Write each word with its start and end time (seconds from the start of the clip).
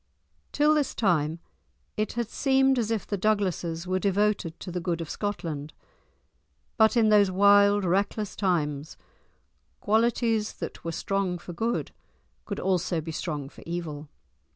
Till 0.51 0.73
this 0.73 0.95
time 0.95 1.37
it 1.95 2.13
had 2.13 2.27
seemed 2.27 2.79
as 2.79 2.89
if 2.89 3.05
the 3.05 3.19
Douglases 3.19 3.85
were 3.85 3.99
devoted 3.99 4.59
to 4.59 4.71
the 4.71 4.79
good 4.79 4.99
of 4.99 5.11
Scotland. 5.11 5.73
But 6.75 6.97
in 6.97 7.09
those 7.09 7.29
wild, 7.29 7.85
reckless 7.85 8.35
times 8.35 8.97
qualities 9.79 10.53
that 10.53 10.83
were 10.83 10.91
strong 10.91 11.37
for 11.37 11.53
good 11.53 11.91
could 12.45 12.59
also 12.59 12.99
be 12.99 13.11
strong 13.11 13.47
for 13.47 13.61
evil. 13.67 14.09